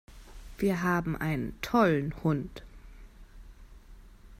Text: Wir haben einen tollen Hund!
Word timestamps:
Wir 0.57 0.81
haben 0.81 1.15
einen 1.15 1.53
tollen 1.61 2.11
Hund! 2.23 2.63